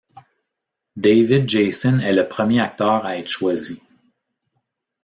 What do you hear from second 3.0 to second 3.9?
à être choisi.